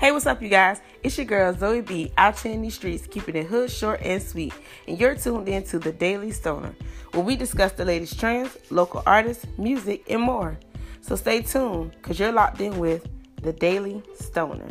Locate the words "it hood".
3.36-3.70